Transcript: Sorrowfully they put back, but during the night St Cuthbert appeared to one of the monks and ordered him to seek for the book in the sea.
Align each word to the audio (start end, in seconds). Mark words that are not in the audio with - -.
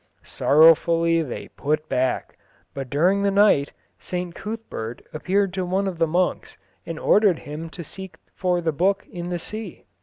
Sorrowfully 0.23 1.21
they 1.21 1.49
put 1.49 1.87
back, 1.87 2.35
but 2.73 2.89
during 2.89 3.21
the 3.21 3.29
night 3.29 3.71
St 3.99 4.33
Cuthbert 4.33 5.03
appeared 5.13 5.53
to 5.53 5.63
one 5.63 5.87
of 5.87 5.99
the 5.99 6.07
monks 6.07 6.57
and 6.87 6.97
ordered 6.97 7.37
him 7.37 7.69
to 7.69 7.83
seek 7.83 8.17
for 8.33 8.61
the 8.61 8.71
book 8.71 9.05
in 9.11 9.29
the 9.29 9.37
sea. 9.37 9.85